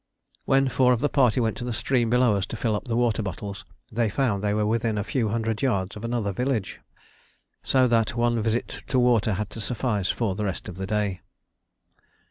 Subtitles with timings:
[0.45, 2.95] When four of the party went to the stream below us to fill up the
[2.97, 6.79] water bottles, they found they were within a few hundred yards of another village,
[7.61, 11.21] so that one visit to water had to suffice for the rest of the day.